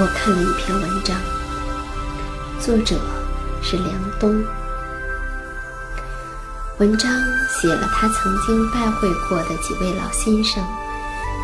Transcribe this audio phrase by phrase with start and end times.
[0.00, 1.20] 我看了一篇文章，
[2.60, 2.94] 作者
[3.60, 3.88] 是梁
[4.20, 4.44] 冬。
[6.78, 7.10] 文章
[7.48, 10.62] 写了他曾经拜会过的几位老先生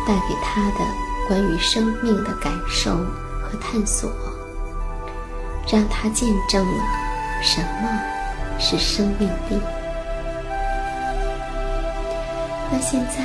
[0.07, 0.85] 带给他的
[1.27, 2.91] 关于生命的感受
[3.43, 4.09] 和探索，
[5.69, 6.83] 让他见证了
[7.43, 7.89] 什么
[8.57, 9.59] 是生命力。
[12.71, 13.21] 那现在，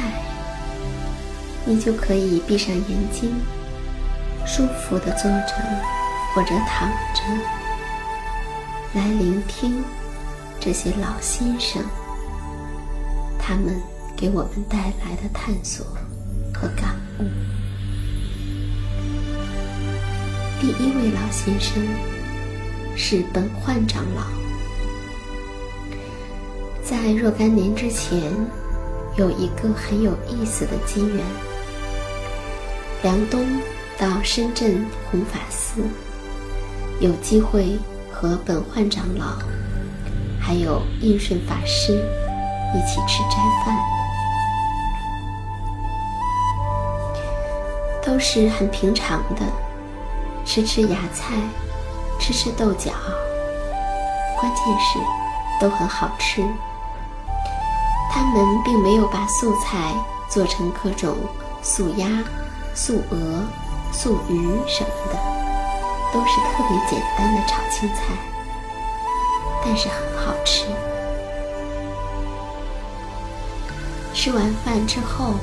[1.65, 3.33] 你就可以闭上眼睛。
[4.47, 5.55] 舒服的坐着
[6.35, 7.23] 或者躺着，
[8.95, 9.83] 来聆听
[10.59, 11.83] 这些老先生
[13.39, 13.81] 他们
[14.17, 15.87] 给我们带来的探索
[16.53, 17.25] 和感悟。
[20.61, 21.83] 第一位老先生
[22.97, 24.23] 是本焕长老，
[26.83, 28.21] 在若干年之前，
[29.17, 31.25] 有一个很有意思的机缘，
[33.03, 33.47] 梁冬。
[34.01, 35.83] 到深圳弘法寺，
[37.01, 37.79] 有机会
[38.11, 39.37] 和本焕长老，
[40.41, 43.77] 还有印顺法师一起吃斋饭，
[48.03, 49.43] 都是很平常的，
[50.47, 51.35] 吃吃芽菜，
[52.19, 52.93] 吃吃豆角，
[54.41, 54.99] 关键是
[55.61, 56.43] 都很好吃。
[58.11, 59.93] 他们并没有把素菜
[60.27, 61.19] 做成各种
[61.61, 62.09] 素鸭、
[62.75, 63.45] 素鹅。
[63.93, 65.19] 素鱼什么的，
[66.13, 68.15] 都是特别简单的炒青菜，
[69.65, 70.65] 但是很好吃。
[74.15, 75.35] 吃完饭之后，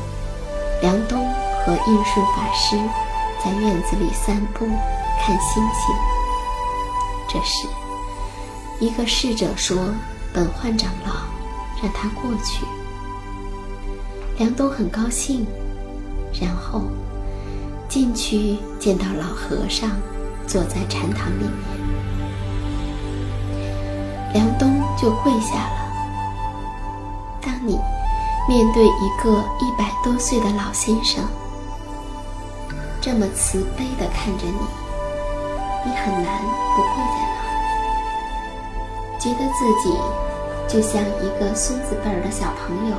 [0.81, 1.17] 梁冬
[1.65, 2.77] 和印顺法师
[3.43, 4.65] 在院子里散步
[5.19, 5.95] 看星星。
[7.29, 7.67] 这时，
[8.79, 9.77] 一个侍者说
[10.33, 11.13] ：“本焕长老
[11.81, 12.65] 让他过去。”
[14.37, 15.45] 梁冬很高兴，
[16.39, 16.81] 然后。
[17.89, 19.91] 进去见到老和尚
[20.45, 21.51] 坐在禅堂里面，
[24.33, 25.87] 梁冬就跪下了。
[27.41, 27.79] 当你
[28.47, 31.23] 面对一个一百多岁的老先生，
[33.01, 34.59] 这么慈悲的看着你，
[35.85, 36.41] 你很难
[36.75, 39.95] 不跪在那儿，觉得自己
[40.67, 42.95] 就像一个孙子辈儿的小朋友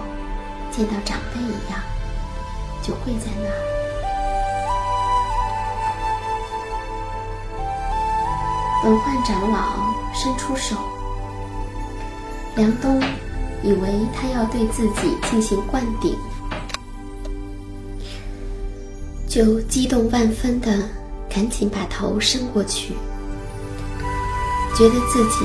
[0.71, 1.79] 见到长辈一样，
[2.83, 3.78] 就跪在那儿。
[8.83, 10.77] 本焕长老伸出手，
[12.55, 13.03] 梁冬
[13.63, 16.17] 以为他要对自己进行灌顶，
[19.29, 20.71] 就激动万分的
[21.29, 22.95] 赶紧把头伸过去，
[24.77, 25.45] 觉得自己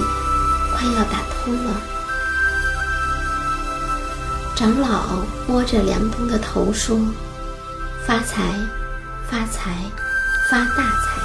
[0.75, 1.81] 快要打通了。
[4.55, 6.95] 长老摸着梁冬的头说
[8.05, 8.53] ：“发财，
[9.27, 9.71] 发财，
[10.51, 11.23] 发大财。”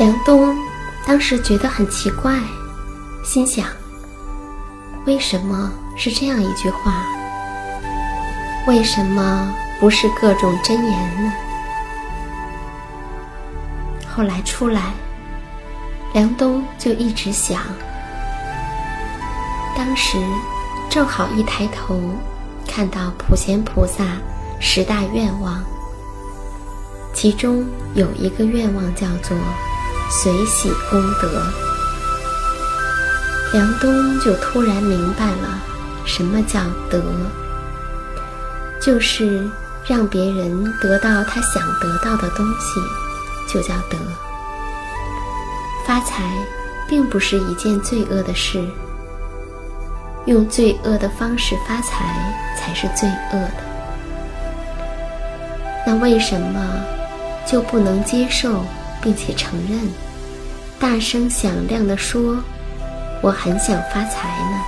[0.00, 0.56] 梁冬
[1.06, 2.40] 当时觉得很奇怪，
[3.22, 3.66] 心想：
[5.04, 7.04] 为什么是这样一句话？
[8.66, 11.32] 为什么不是各种真言呢？
[14.08, 14.94] 后来出来，
[16.14, 17.60] 梁冬就一直想，
[19.76, 20.16] 当时
[20.88, 22.00] 正好一抬头，
[22.66, 24.02] 看到普贤菩萨
[24.58, 25.62] 十大愿望，
[27.12, 29.36] 其中有一个愿望叫做。
[30.12, 31.30] 随喜功德，
[33.52, 35.62] 梁冬就突然明白了，
[36.04, 36.60] 什么叫
[36.90, 37.00] 德，
[38.82, 39.48] 就是
[39.86, 42.80] 让别人得到他想得到的东西，
[43.48, 43.96] 就叫德。
[45.86, 46.24] 发财
[46.88, 48.60] 并不是一件罪恶的事，
[50.26, 52.04] 用罪恶的方式发财
[52.58, 53.62] 才是罪恶的。
[55.86, 56.60] 那为什么
[57.46, 58.64] 就不能接受？
[59.02, 59.78] 并且承认，
[60.78, 62.42] 大声响亮地说
[63.22, 64.60] ：“我很想发财呢。”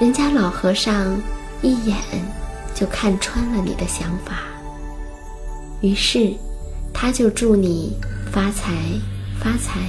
[0.00, 1.20] 人家老和尚
[1.60, 1.96] 一眼
[2.74, 4.42] 就看穿了你的想法，
[5.80, 6.32] 于是
[6.94, 7.96] 他就祝你
[8.32, 8.72] 发财、
[9.40, 9.80] 发财、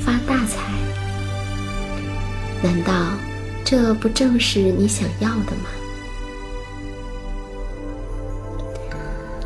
[0.00, 0.60] 发大财。
[2.62, 2.92] 难道
[3.64, 5.68] 这不正是你想要的吗？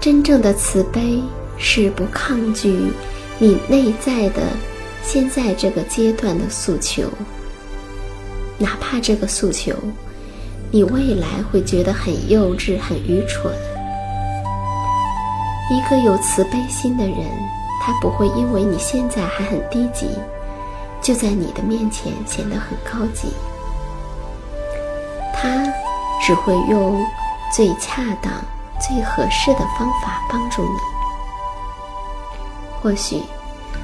[0.01, 1.21] 真正的慈悲。
[1.59, 2.93] 是不抗拒
[3.39, 4.43] 你内在的
[5.03, 7.05] 现在这个阶段的诉求，
[8.59, 9.73] 哪怕这个诉求
[10.71, 13.53] 你未来会觉得很幼稚、很愚蠢。
[15.71, 17.17] 一个有慈悲心的人，
[17.83, 20.09] 他不会因为你现在还很低级，
[21.03, 23.29] 就在你的面前显得很高级。
[25.35, 25.65] 他
[26.23, 27.05] 只会用
[27.55, 28.33] 最恰当、
[28.81, 30.98] 最合适的方法帮助你。
[32.89, 33.23] 或许，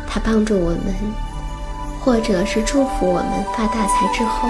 [0.09, 0.95] 他帮助我们，
[2.03, 4.49] 或者是祝福我们发大财之后，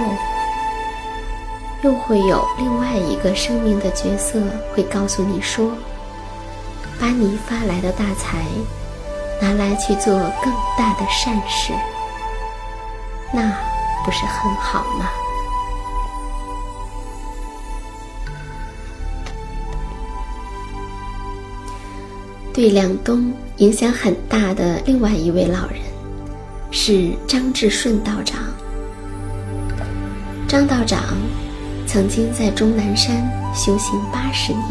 [1.81, 4.41] 又会有另外一个生命的角色
[4.73, 5.73] 会告诉你说
[6.97, 8.45] ：“把你发来的大财
[9.41, 11.73] 拿来去做更大的善事，
[13.33, 13.41] 那
[14.05, 15.09] 不是很好吗？”
[22.55, 25.81] 对梁冬影响很大的另外一位老人，
[26.71, 28.39] 是张志顺道长。
[30.47, 31.17] 张道长
[31.85, 34.63] 曾经在终南山修行八十年。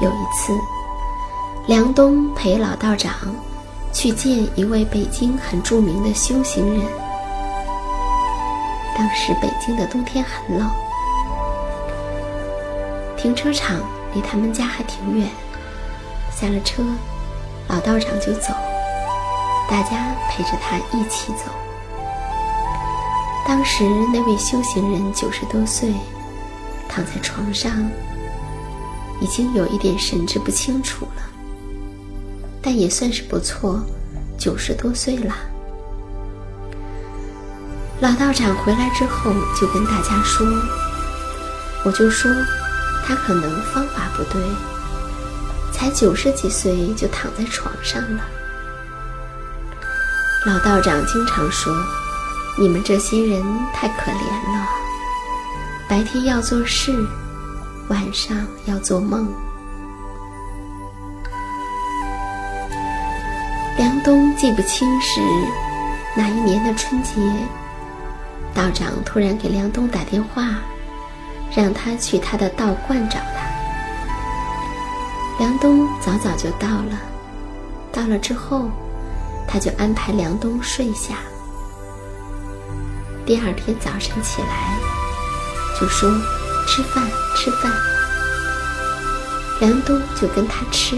[0.00, 0.52] 有一次，
[1.66, 3.12] 梁冬陪老道长
[3.92, 6.86] 去见一位北京很著名的修行人。
[8.96, 10.70] 当时北京的冬天很冷，
[13.16, 13.80] 停车场。
[14.14, 15.28] 离他们家还挺远，
[16.30, 16.82] 下了车，
[17.68, 18.54] 老道长就走，
[19.68, 21.50] 大家陪着他一起走。
[23.46, 25.92] 当时那位修行人九十多岁，
[26.88, 27.72] 躺在床上，
[29.20, 31.22] 已经有一点神志不清楚了，
[32.62, 33.82] 但也算是不错，
[34.38, 35.34] 九十多岁了。
[38.00, 40.46] 老道长回来之后就跟大家说
[41.84, 42.30] ：“我就说。”
[43.06, 44.42] 他可能方法不对，
[45.70, 48.24] 才九十几岁就躺在床上了。
[50.46, 51.74] 老道长经常说
[52.58, 53.42] ：“你们这些人
[53.72, 54.68] 太可怜了，
[55.88, 56.92] 白天要做事，
[57.88, 59.28] 晚上要做梦。”
[63.76, 65.20] 梁冬记不清是
[66.16, 67.10] 哪一年的春节，
[68.54, 70.48] 道长突然给梁冬打电话。
[71.56, 73.44] 让他去他的道观找他。
[75.38, 76.98] 梁冬早早就到了，
[77.92, 78.70] 到了之后，
[79.46, 81.16] 他就安排梁冬睡下。
[83.26, 84.78] 第二天早晨起来，
[85.80, 86.10] 就说
[86.66, 87.04] 吃饭
[87.36, 87.72] 吃饭。
[89.60, 90.96] 梁冬就跟他吃，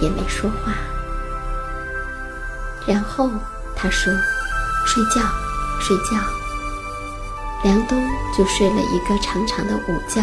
[0.00, 0.72] 也没说话。
[2.86, 3.30] 然后
[3.74, 4.12] 他说
[4.86, 5.20] 睡觉
[5.80, 6.39] 睡觉。
[7.62, 8.02] 梁冬
[8.36, 10.22] 就睡了一个长长的午觉。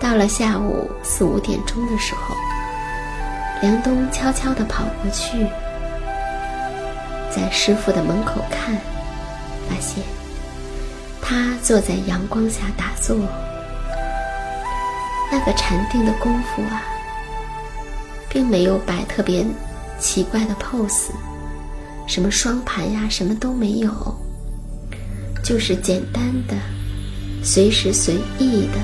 [0.00, 2.34] 到了下午四五点钟的时候，
[3.60, 5.46] 梁冬悄悄地跑过去，
[7.30, 8.74] 在师傅的门口看，
[9.68, 10.02] 发现
[11.20, 13.14] 他坐在阳光下打坐，
[15.30, 16.82] 那个禅定的功夫啊，
[18.28, 19.44] 并没有摆特别
[19.98, 21.10] 奇怪的 pose，
[22.06, 23.90] 什么双盘呀，什么都没有，
[25.48, 26.54] 就是简单的、
[27.42, 28.78] 随时随意的。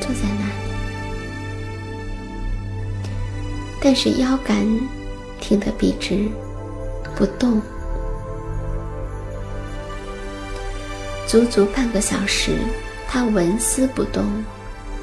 [0.00, 0.52] 坐在那里，
[3.80, 4.64] 但是腰杆
[5.40, 6.28] 挺得笔直，
[7.16, 7.60] 不动。
[11.26, 12.56] 足足半个小时，
[13.08, 14.22] 他纹丝不动，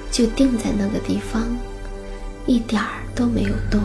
[0.10, 1.44] 就定在那个地方，
[2.46, 3.82] 一点儿都没有动。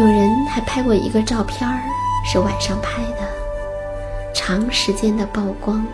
[0.00, 1.78] 有人还拍过一个照片儿，
[2.24, 3.28] 是晚上拍的，
[4.34, 5.86] 长时间的曝光。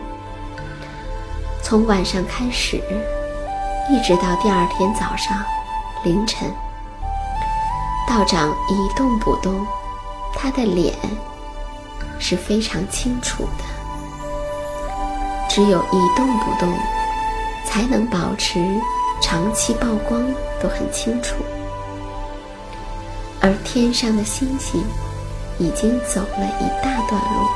[1.61, 2.81] 从晚上开始，
[3.89, 5.37] 一直到第二天早上
[6.03, 6.49] 凌晨，
[8.07, 9.65] 道长一动不动，
[10.33, 10.95] 他的脸
[12.17, 13.63] 是非常清楚的。
[15.49, 16.73] 只有一动不动，
[17.65, 18.65] 才能保持
[19.21, 20.25] 长期曝光
[20.61, 21.35] 都很清楚。
[23.41, 24.83] 而天上的星星
[25.61, 27.49] 已经走了一大段路了。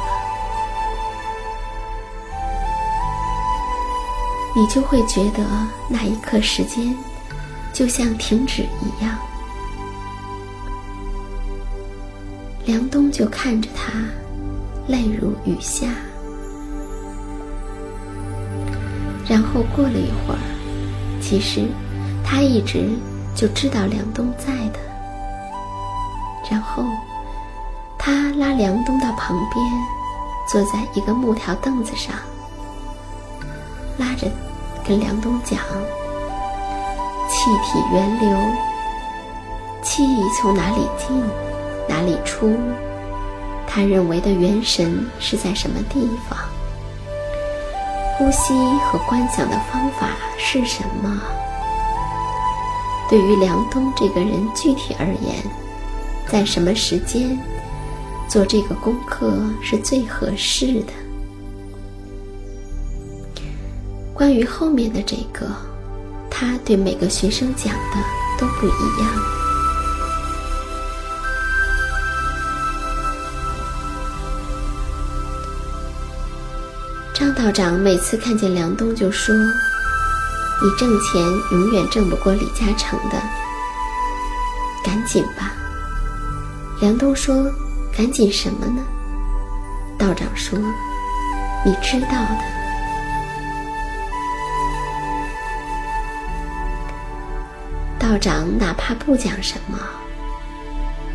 [4.55, 5.43] 你就会觉得
[5.89, 6.95] 那一刻时间
[7.73, 9.17] 就像停止一样。
[12.63, 13.91] 梁冬就看着他，
[14.87, 15.87] 泪如雨下。
[19.27, 20.39] 然后过了一会儿，
[21.19, 21.67] 其实
[22.23, 22.87] 他一直
[23.35, 24.79] 就知道梁冬在的。
[26.49, 26.83] 然后
[28.05, 29.65] 他拉梁冬到旁边，
[30.47, 32.13] 坐在一个木条凳子上，
[33.97, 34.29] 拉着。
[34.87, 35.59] 跟梁冬讲，
[37.27, 38.37] 气体源流，
[39.81, 40.05] 气
[40.37, 41.19] 从哪里进，
[41.89, 42.55] 哪里出？
[43.65, 46.37] 他认为的元神是在什么地方？
[48.19, 48.53] 呼吸
[48.85, 51.19] 和观想的方法是什么？
[53.09, 55.43] 对于梁冬这个人具体而言，
[56.27, 57.35] 在什么时间
[58.27, 60.93] 做这个功课是最合适的？
[64.13, 65.45] 关于后面的这个，
[66.29, 67.97] 他对每个学生讲的
[68.39, 69.11] 都不一样。
[77.13, 79.35] 张道长每次看见梁冬就说
[80.61, 83.21] ：“你挣钱永远挣不过李嘉诚的，
[84.83, 85.53] 赶紧吧。”
[86.81, 87.49] 梁冬说
[87.97, 88.83] ：“赶紧什么呢？”
[89.97, 90.59] 道长说
[91.65, 92.37] ：“你知道的。”
[97.97, 99.79] 道长哪怕不讲什么，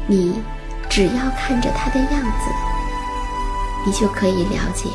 [0.06, 0.40] 你
[0.88, 2.50] 只要看着他的样子，
[3.86, 4.90] 你就可以了解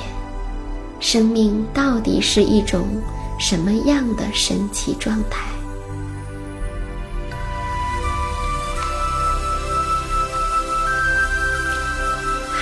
[0.99, 2.87] 生命到底是一种
[3.39, 5.54] 什么样的神奇状态。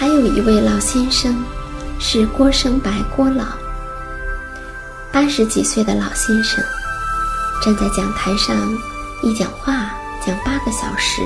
[0.03, 1.33] 还有一位老先生，
[1.97, 3.45] 是郭生白郭老，
[5.13, 6.61] 八十几岁的老先生，
[7.63, 8.53] 站在讲台上。
[9.23, 11.21] 一讲话讲八个小时，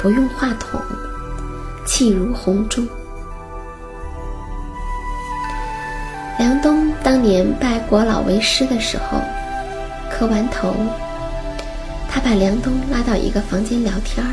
[0.00, 0.80] 不用话筒，
[1.84, 2.88] 气如洪钟。
[6.38, 9.20] 梁冬当年拜国老为师的时候，
[10.10, 10.74] 磕完头，
[12.08, 14.32] 他把梁冬拉到一个房间聊天儿，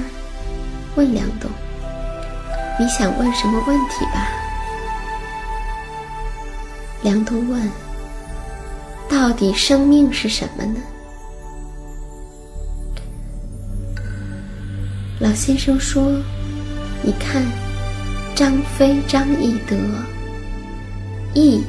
[0.95, 1.51] 问梁冬
[2.79, 4.31] ：“你想问什么问题吧？”
[7.03, 7.69] 梁冬问
[9.09, 10.79] ：“到底生命是什么呢？”
[15.19, 16.17] 老先生说
[17.03, 17.43] ：“你看，
[18.33, 19.75] 张飞、张翼德，
[21.33, 21.61] 翼，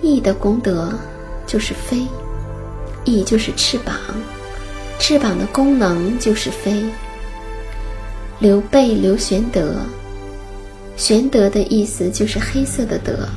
[0.00, 0.92] 翼的功德
[1.44, 2.06] 就是飞，
[3.04, 3.96] 翼就是翅膀，
[5.00, 6.84] 翅膀的功能就是飞。
[8.40, 9.74] 刘备、刘玄德，
[10.96, 13.28] 玄德的意思就是黑色的德，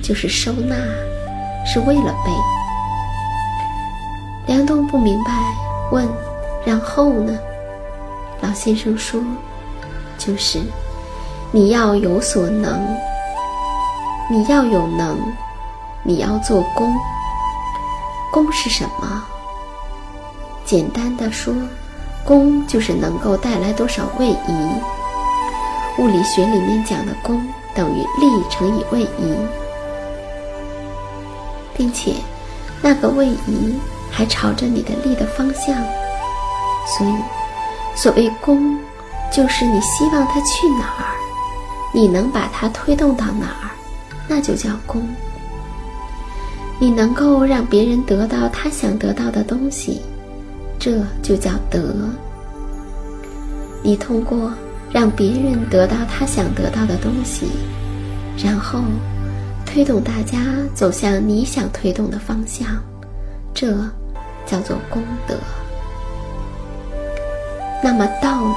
[0.00, 0.76] 就是收纳，
[1.66, 2.30] 是为了备。
[4.46, 5.32] 梁冬不明白，
[5.90, 6.08] 问。”
[6.64, 7.36] 然后呢？
[8.40, 9.20] 老先生说
[10.16, 10.60] ：“就是，
[11.50, 12.86] 你要有所能，
[14.30, 15.18] 你要有能，
[16.04, 16.94] 你要做功。
[18.32, 19.24] 功是什么？
[20.64, 21.52] 简单的说，
[22.26, 24.36] 功就是能够带来多少位移。
[25.98, 29.34] 物理学里面讲的功等于力乘以位移，
[31.74, 32.12] 并且
[32.82, 33.74] 那个位移
[34.10, 35.74] 还朝着你的力的方向。
[36.86, 37.14] 所以，
[37.94, 38.78] 所谓功，
[39.32, 41.16] 就是你希望它去哪儿，
[41.94, 43.70] 你能把它推动到哪儿，
[44.28, 45.08] 那就叫功。
[46.78, 50.02] 你能够让别人得到他想得到的东西，
[50.86, 51.82] 这就叫德。
[53.82, 54.52] 你通过
[54.92, 57.50] 让别人得到他想得到的东西，
[58.38, 58.78] 然后
[59.64, 60.38] 推动大家
[60.76, 62.68] 走向你想推动的方向，
[63.52, 63.76] 这
[64.46, 65.34] 叫做功德。
[67.82, 68.54] 那么道呢？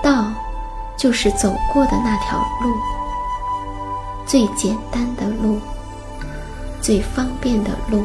[0.00, 0.32] 道
[0.96, 2.72] 就是走过的那条路，
[4.24, 5.58] 最简单的路。
[6.80, 8.04] 最方便的路，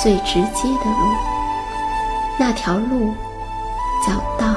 [0.00, 1.29] 最直接的路，
[2.40, 3.12] 那条路
[4.02, 4.56] 叫道。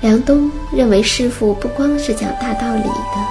[0.00, 3.26] 梁冬认为师傅不光是讲大道理的，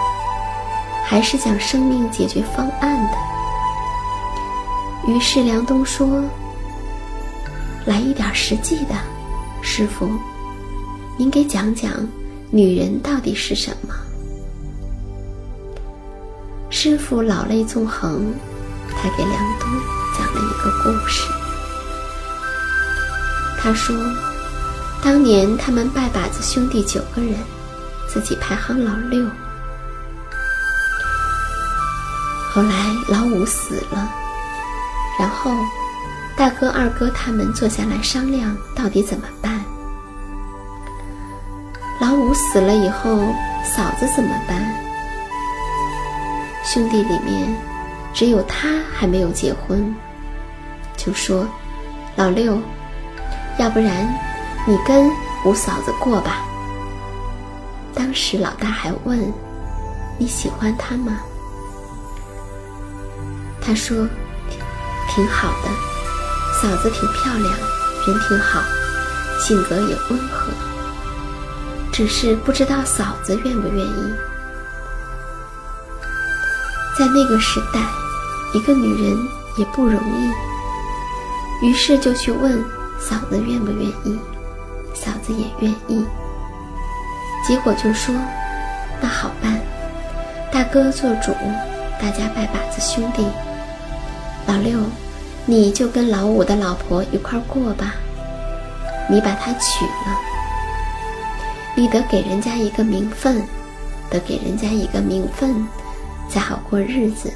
[1.06, 3.18] 还是讲生命解决方案的。
[5.08, 6.22] 于是梁冬说
[7.88, 8.96] ：“来一点实际的，
[9.62, 10.10] 师傅，
[11.18, 11.94] 您给讲讲
[12.52, 13.96] 女人到底是什么？”
[16.70, 18.34] 师傅老泪纵横，
[18.98, 19.70] 他给梁冬
[20.18, 21.28] 讲了一个故事。
[23.60, 23.96] 他说，
[25.02, 27.36] 当年他们拜把子兄弟九个人，
[28.08, 29.26] 自己排行老六。
[32.52, 32.70] 后来
[33.08, 34.10] 老五死了，
[35.18, 35.52] 然后
[36.36, 39.64] 大哥、二哥他们坐下来商量，到底怎么办？
[42.02, 44.62] 老五死了以后，嫂子怎么办？
[46.66, 47.56] 兄弟里面，
[48.14, 49.94] 只有他还没有结婚，
[50.96, 51.48] 就说
[52.16, 52.58] ：“老六，
[53.58, 54.08] 要不然
[54.68, 55.10] 你跟
[55.46, 56.42] 五嫂子过吧。”
[57.96, 59.20] 当时老大还问
[60.20, 61.20] ：“你喜欢她吗？”
[63.60, 64.08] 他说
[65.10, 65.70] ：“挺好的，
[66.62, 67.52] 嫂子挺漂亮，
[68.06, 68.62] 人挺好，
[69.40, 70.52] 性格也温和，
[71.92, 74.14] 只是不知道嫂子愿不愿意。”
[76.98, 77.80] 在那个时代，
[78.54, 79.18] 一个女人
[79.58, 80.00] 也不容
[81.62, 82.64] 易，于是就去问
[83.00, 84.20] 嫂子愿不愿意，
[84.94, 86.06] 嫂子也愿意。
[87.48, 88.14] 结果就说
[89.02, 89.60] ：“那好办，
[90.52, 91.32] 大哥做主，
[92.00, 93.26] 大家拜把子兄弟。
[94.48, 94.80] 老六，
[95.46, 97.96] 你就跟老五的老婆一块过吧，
[99.10, 100.18] 你把她娶了，
[101.76, 103.42] 你得给人家一个名分，
[104.10, 105.68] 得给人家一个名分。”
[106.30, 107.32] 才好过日子。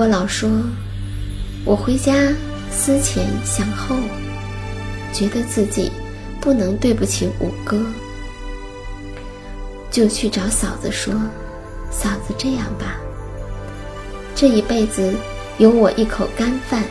[0.00, 0.48] 郭老说
[1.62, 2.14] ：“我回家
[2.70, 3.94] 思前想后，
[5.12, 5.92] 觉得自己
[6.40, 7.84] 不能对不起五哥，
[9.90, 11.12] 就去找嫂子说
[11.92, 12.96] ：‘嫂子，这样吧，
[14.34, 15.12] 这一辈子
[15.58, 16.82] 有我一口干饭，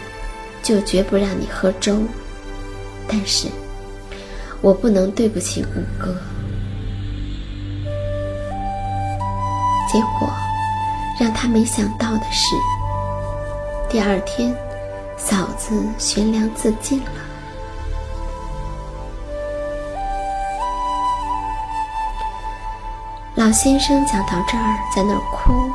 [0.62, 1.98] 就绝不让你喝粥。
[3.08, 3.48] 但是，
[4.62, 6.16] 我不能对不起五哥。’”
[9.92, 10.32] 结果，
[11.20, 12.56] 让他没想到的是，
[13.90, 14.56] 第二天，
[15.18, 17.12] 嫂子悬梁自尽了。
[23.34, 25.72] 老先生讲到这儿，在那儿哭。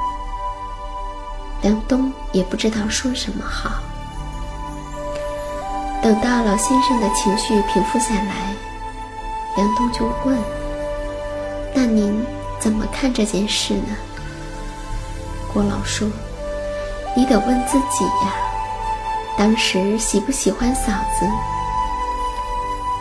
[1.63, 3.83] 梁冬也不知道说什么好。
[6.01, 8.55] 等到老先生的情绪平复下来，
[9.57, 10.39] 梁冬就问
[11.75, 12.25] ：“那您？”
[12.61, 13.97] 怎么看这件事呢？
[15.53, 16.09] 郭老说
[17.17, 18.35] ：“你得问自己呀，
[19.39, 21.27] 当时喜不喜欢嫂子？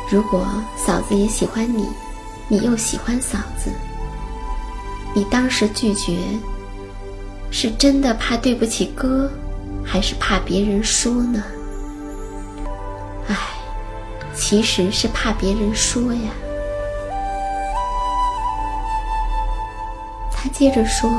[0.09, 0.45] 如果
[0.75, 1.89] 嫂子也喜欢你，
[2.47, 3.71] 你又喜欢嫂子，
[5.15, 6.15] 你当时拒绝，
[7.49, 9.31] 是真的怕对不起哥，
[9.83, 11.43] 还是怕别人说呢？
[13.27, 13.35] 唉，
[14.35, 16.29] 其实是怕别人说呀。”
[20.31, 21.09] 他接着说：“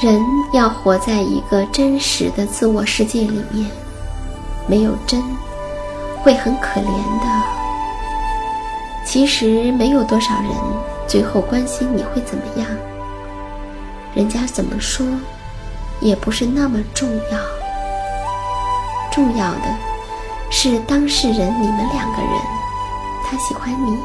[0.00, 3.68] 人要活在一个真实的自我世界里面，
[4.68, 5.20] 没有真，
[6.22, 7.26] 会很可怜的。
[9.04, 10.52] 其实没有多少人
[11.08, 12.68] 最后关心你会怎么样，
[14.14, 15.04] 人家怎么说，
[16.00, 17.38] 也不是那么重要。
[19.10, 19.76] 重要的
[20.48, 22.40] 是当事人你们两个人，
[23.24, 23.98] 他喜欢你，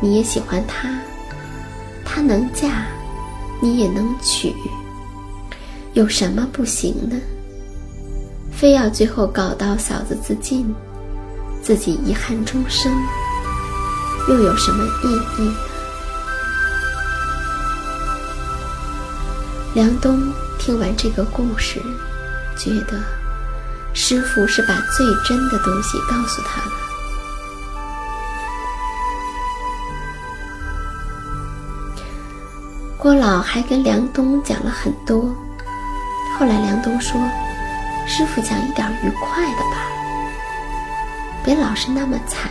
[0.00, 0.88] 你也喜欢他，
[2.04, 2.68] 他能嫁。”
[3.62, 4.54] 你也能娶，
[5.94, 7.16] 有什么不行呢？
[8.52, 10.74] 非要最后搞到嫂子自尽
[11.62, 12.92] 自己遗憾终生
[14.28, 15.48] 又有什么意义？
[15.48, 15.54] 呢
[19.72, 21.80] 梁冬听完这个故事
[22.56, 23.00] 觉得
[23.92, 26.72] 师傅是把最真的东西告诉他了。
[32.98, 35.34] 郭老还跟梁冬讲了很多
[36.38, 37.20] 后来梁冬说
[38.06, 39.86] ：“师傅讲一点愉快的吧，
[41.44, 42.50] 别老是那么惨。”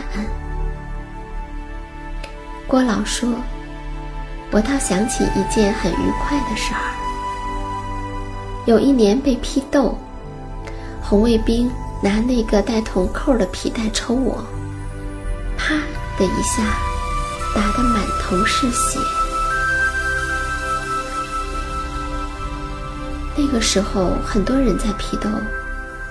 [2.66, 3.28] 郭老说
[4.50, 6.80] ：“我倒想起一件很愉快的事儿。
[8.66, 9.96] 有一年被批斗，
[11.02, 11.70] 红卫兵
[12.02, 14.42] 拿那个带铜扣的皮带抽我，
[15.58, 15.74] 啪
[16.18, 16.62] 的一下，
[17.54, 18.98] 打得满头是血。
[23.36, 25.28] 那个时候，很多人在批斗，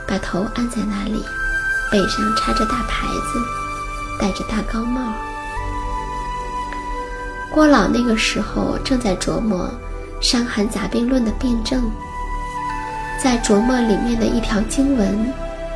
[0.07, 1.23] 把头按在那里，
[1.91, 3.39] 背上插着大牌子，
[4.19, 5.13] 戴着大高帽。”
[7.49, 9.69] 郭老那个时候正在琢磨
[10.25, 11.89] 《伤寒杂病论》的辩证，
[13.23, 15.31] 在琢磨里面的一条经文，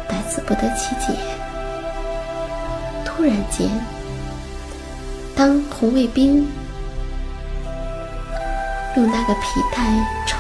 [0.10, 1.18] 百思不得其解。
[3.06, 3.70] 突然间，
[5.36, 6.48] 当红卫兵
[8.96, 9.84] 用那个皮带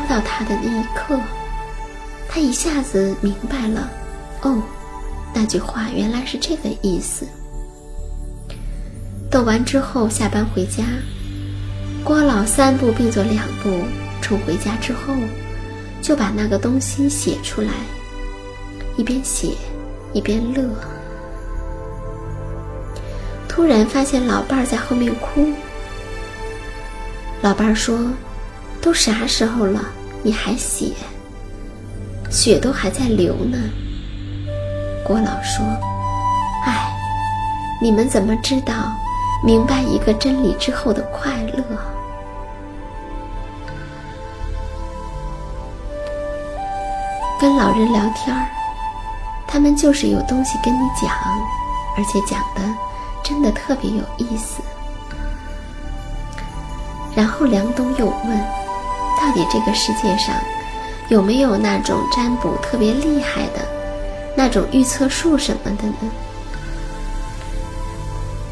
[0.07, 1.19] 到他的那一刻，
[2.29, 3.89] 他一下子明白了，
[4.41, 4.61] 哦，
[5.33, 7.27] 那句话原来是这个意思。
[9.29, 10.83] 斗完之后，下班回家。
[12.03, 13.81] 郭老三步并作两步
[14.21, 15.13] 冲回家之后，
[16.01, 17.69] 就把那个东西写出来，
[18.95, 19.49] 一边写
[20.13, 20.63] 一边乐。
[23.49, 25.51] 突然发现老伴儿在后面哭。
[27.41, 27.99] 老伴儿说
[28.81, 29.83] ：“都啥时候了，
[30.27, 30.91] 你还写？
[32.29, 33.57] 血都还在流呢。”
[35.07, 35.65] 郭老说
[36.67, 36.93] ：“哎，
[37.81, 38.91] 你们怎么知道
[39.41, 41.63] 明白一个真理之后的快乐？”
[47.39, 48.49] 跟老人聊天儿，
[49.47, 51.09] 他们就是有东西跟你讲，
[51.95, 52.61] 而且讲的
[53.23, 54.61] 真的特别有意思。
[57.15, 58.37] 然后梁冬又问
[59.27, 60.33] ：“到底这个世界上
[61.09, 63.59] 有没有那种占卜特别厉害的，
[64.37, 65.97] 那种预测术什么的呢？”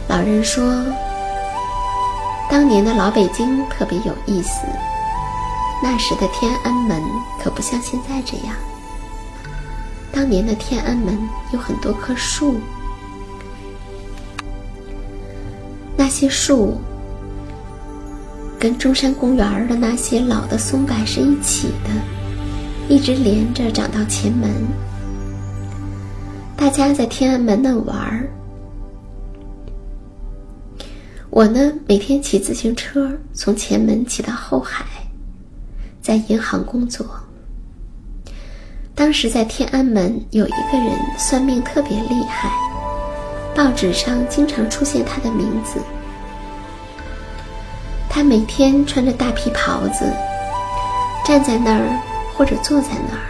[0.09, 0.85] 老人说
[2.51, 4.67] ：“当年的老北京特别有意思，
[5.81, 7.01] 那时的天安门
[7.41, 8.53] 可不像现在这样。”
[10.11, 11.17] 当年的天安门
[11.53, 12.59] 有很多棵树，
[15.95, 16.77] 那些树
[18.65, 21.91] 跟中山公园的那些老的松柏是一起的，
[22.89, 24.49] 一直连着长到前门。
[26.57, 28.27] 大家在天安门那玩儿，
[31.29, 34.83] 我呢每天骑自行车从前门骑到后海，
[36.01, 37.05] 在银行工作。
[38.95, 42.49] 当时在天安门有一个人算命特别厉害，
[43.53, 45.79] 报纸上经常出现他的名字。
[48.15, 50.09] 他每天穿着大皮袍子，
[51.27, 51.99] 站在那儿
[52.33, 53.27] 或者坐在那儿，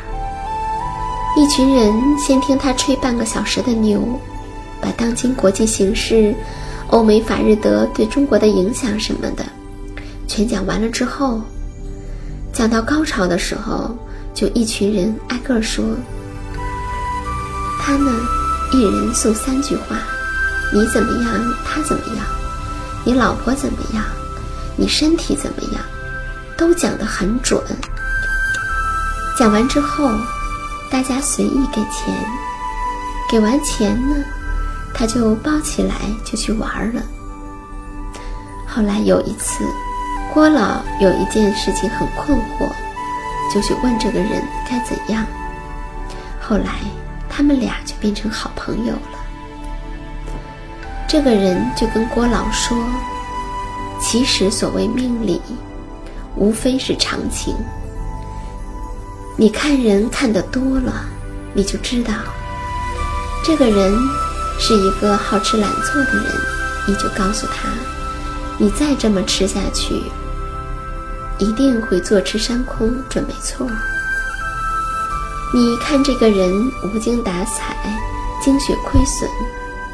[1.35, 3.99] 一群人先听他吹半个小时的牛，
[4.79, 6.35] 把当今国际形势、
[6.89, 9.43] 欧美法日德对中国的影响什么的，
[10.27, 11.41] 全讲完了之后，
[12.53, 13.89] 讲到高潮的时候。
[14.35, 15.81] 就一群人挨个说，
[17.79, 18.11] 他呢，
[18.73, 19.95] 一人送三句话：
[20.73, 21.53] 你怎么样？
[21.65, 22.25] 他怎么样？
[23.05, 24.03] 你老婆怎么样？
[24.77, 25.81] 你身体怎么样？
[26.57, 27.61] 都讲得很准。
[29.37, 30.09] 讲完之后，
[30.89, 32.15] 大家随意给钱，
[33.29, 34.15] 给完钱呢，
[34.93, 37.01] 他就抱起来就去玩了。
[38.67, 39.65] 后来有一次，
[40.33, 42.69] 郭老有一件事情很困惑。
[43.53, 45.23] 就去问这个人该怎样。
[46.41, 46.79] 后来，
[47.29, 49.19] 他们俩就变成好朋友了。
[51.07, 52.75] 这个人就跟郭老说
[54.07, 55.41] ：“其实所谓命理，
[56.35, 57.55] 无非是常情。
[59.35, 61.05] 你看人看得多了，
[61.55, 62.13] 你就知道，
[63.43, 63.97] 这个人
[64.59, 66.23] 是一个好吃懒做的人，
[66.87, 67.67] 你就告诉他，
[68.59, 69.99] 你再这么吃下去。”
[71.39, 73.67] 一定会坐吃山空，准没错。
[75.51, 77.75] 你看这个人无精打采，
[78.41, 79.27] 精血亏损，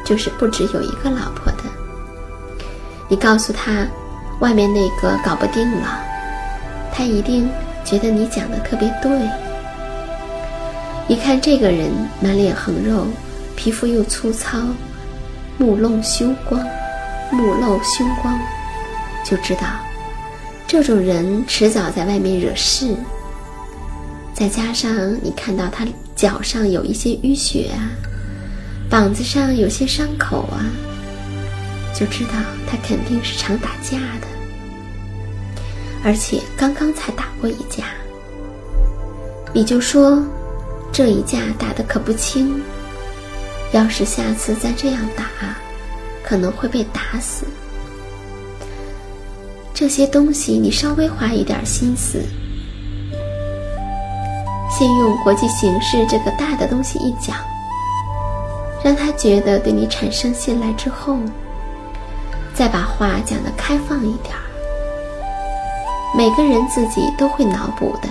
[0.04, 1.64] 就是不只有一个老婆的。
[3.08, 3.84] 你告诉他，
[4.42, 6.00] 外面那个搞不定了，
[6.92, 7.48] 他一定
[7.84, 9.10] 觉得你讲的特别对。
[11.06, 11.88] 一看这个人
[12.20, 13.06] 满脸横肉，
[13.54, 14.58] 皮肤又粗糙，
[15.58, 16.60] 目露凶光，
[17.30, 18.36] 目露凶光，
[19.24, 19.62] 就知道。
[20.66, 22.96] 这种人迟早在外面惹事。
[24.34, 27.94] 再加上你看到他脚上有一些淤血啊，
[28.90, 30.66] 膀子上有些伤口啊，
[31.94, 32.32] 就知道
[32.66, 34.26] 他肯定是常打架的，
[36.04, 37.84] 而且刚刚才打过一架。
[39.52, 40.22] 你就说，
[40.92, 42.60] 这一架打得可不轻，
[43.72, 45.24] 要是下次再这样打，
[46.22, 47.46] 可能会被打死。
[49.74, 52.22] 这些东西你稍微花一点心思。
[54.70, 57.36] 先用国际形势这个大的东西一讲，
[58.82, 61.18] 让他觉得对你产生信赖之后，
[62.54, 64.51] 再把话讲得开放一点儿。
[66.14, 68.08] 每个人自己都会脑补的。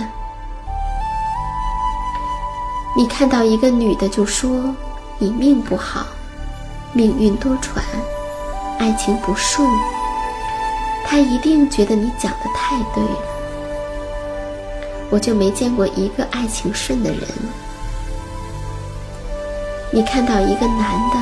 [2.96, 4.74] 你看到一个女的就说
[5.18, 6.04] 你命不好，
[6.92, 7.80] 命运多舛，
[8.78, 9.66] 爱情不顺，
[11.06, 13.16] 他一定觉得你讲的太对了。
[15.10, 17.20] 我就没见过一个爱情顺的人。
[19.92, 21.16] 你看到一个男的，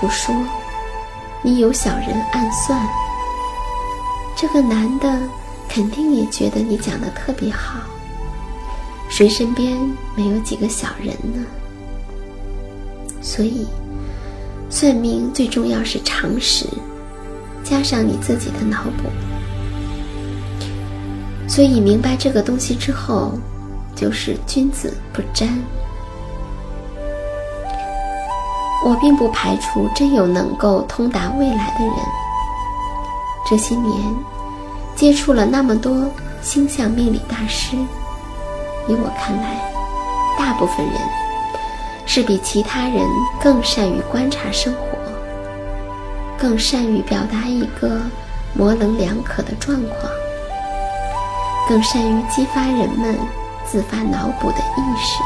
[0.00, 0.34] 就说
[1.42, 2.80] 你有小人暗算。
[4.36, 5.18] 这个男的
[5.72, 7.80] 肯定也觉得你讲的特别好。
[9.08, 9.78] 谁身边
[10.16, 11.44] 没有几个小人呢？
[13.22, 13.66] 所以，
[14.68, 16.66] 算命最重要是常识，
[17.62, 19.08] 加上你自己的脑补。
[21.48, 23.38] 所以明白这个东西之后，
[23.94, 25.48] 就是君子不沾。
[28.84, 31.94] 我并不排除真有能够通达未来的人。
[33.48, 33.92] 这些年
[35.00, 37.74] 接触了那么多星象命理大师，
[38.86, 39.58] 以我看来，
[40.38, 40.94] 大部分人
[42.04, 43.02] 是比其他人
[43.42, 44.98] 更善于观察生活，
[46.38, 47.98] 更善于表达一个
[48.52, 50.12] 模棱两可的状况。
[51.66, 53.18] 更善于激发人们
[53.64, 55.22] 自发脑补的意识。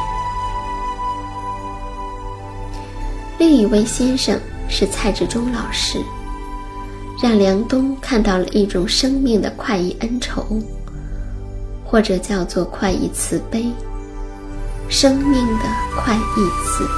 [3.38, 5.98] 另一位先生是蔡志忠老师，
[7.24, 10.62] 让梁冬看到了一种生命的快意恩仇，
[11.82, 13.72] 或者叫做快意慈悲，
[14.90, 15.64] 生命的
[15.96, 16.92] 快意慈悲。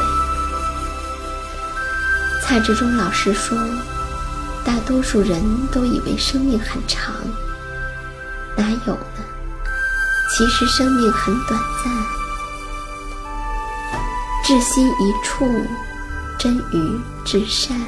[2.42, 3.56] 蔡志忠老师说，
[4.64, 7.14] 大多数人都以为生命很长，
[8.56, 9.24] 哪有呢？
[10.36, 11.92] 其实生命很短暂，
[14.42, 15.48] 至心一处，
[16.36, 17.80] 真于至善。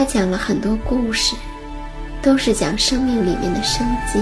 [0.00, 1.36] 他讲了很多故事，
[2.22, 4.18] 都是讲生命里面的生机，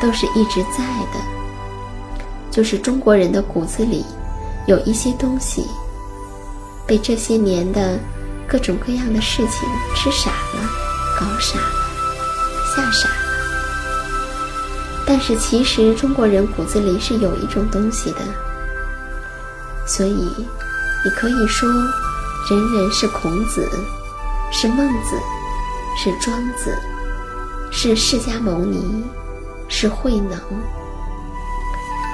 [0.00, 1.20] 都是一直在的，
[2.50, 4.02] 就是中国人的骨子里。
[4.66, 5.66] 有一些东西
[6.86, 7.98] 被这些年的
[8.48, 10.70] 各种各样的事情吃傻了、
[11.18, 11.74] 搞傻了、
[12.74, 13.14] 吓傻了。
[15.06, 18.20] 但是其实中国人骨子里是有一种东西的，
[19.86, 20.14] 所以
[21.04, 21.68] 你可以说，
[22.48, 23.68] 人人是孔子，
[24.50, 25.16] 是孟子，
[25.96, 26.76] 是庄子，
[27.70, 29.04] 是释迦牟尼，
[29.68, 30.38] 是慧能，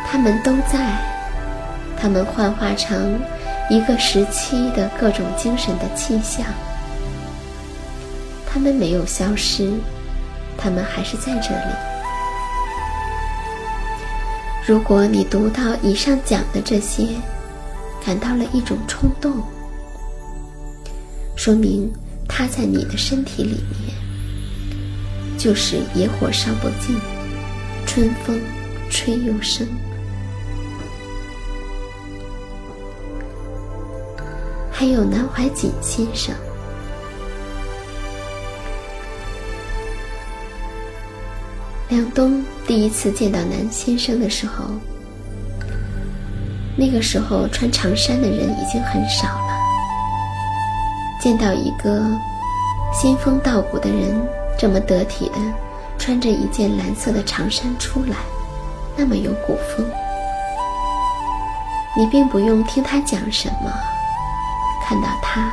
[0.06, 1.14] 他们都在。
[1.98, 3.18] 他们幻化成
[3.70, 6.44] 一个时期的各种精神的气象，
[8.46, 9.72] 他们没有消失，
[10.58, 11.74] 他们还是在这里。
[14.66, 17.08] 如果你读到以上讲的这些，
[18.04, 19.42] 感到了一种冲动，
[21.34, 21.90] 说明
[22.28, 23.94] 它在你的身体里面，
[25.38, 26.96] 就是野火烧不尽，
[27.86, 28.38] 春风
[28.90, 29.66] 吹又生。
[34.70, 36.34] 还有南怀瑾先生，
[41.88, 44.66] 梁冬第一次见到南先生的时候，
[46.76, 49.45] 那个时候穿长衫的人已经很少了。
[51.26, 52.08] 见到一个
[52.92, 55.34] 仙风道骨的人这么得体的
[55.98, 58.14] 穿着一件蓝色的长衫出来，
[58.96, 59.84] 那么有古风，
[61.96, 63.72] 你并不用听他讲什么。
[64.84, 65.50] 看到他，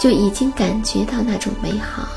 [0.00, 2.08] 就已经感觉到那种美好，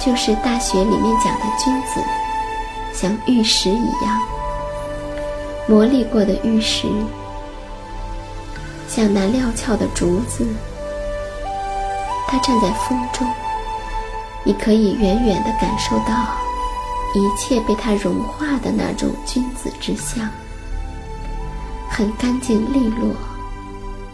[0.00, 2.00] 就是大学里面讲的君子，
[2.94, 4.18] 像玉石一样，
[5.68, 6.88] 磨砺过的玉石，
[8.94, 10.46] 像那料峭的竹子。
[12.28, 13.26] 他站在风中，
[14.44, 16.36] 你可以远远的感受到
[17.14, 20.28] 一切被他融化的那种君子之相，
[21.88, 23.14] 很干净利落，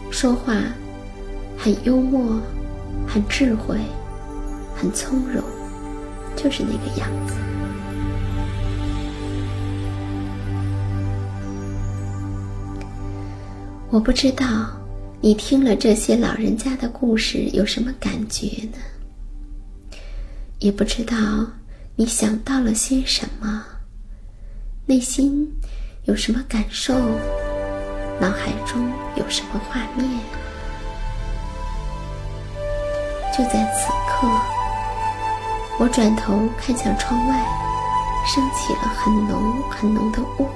[0.09, 0.53] 说话
[1.57, 2.39] 很幽默，
[3.05, 3.75] 很智慧，
[4.77, 5.43] 很从容，
[6.37, 7.35] 就是那个样子。
[13.91, 14.45] 我不知道
[15.19, 18.77] 你听了这些老人家的故事有什么感觉呢？
[20.59, 21.15] 也不知道
[21.95, 23.65] 你想到了些什么，
[24.85, 25.51] 内心
[26.03, 26.93] 有什么感受，
[28.21, 30.07] 脑海中有什么画面？
[33.35, 34.27] 就在此刻，
[35.79, 37.43] 我转头看向窗外，
[38.27, 40.47] 升起了很浓很浓的雾。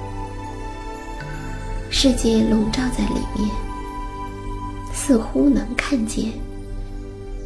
[1.95, 3.47] 世界笼罩在里面，
[4.91, 6.33] 似乎能看见，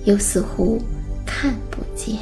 [0.06, 0.82] 又似乎
[1.26, 2.18] 看不见。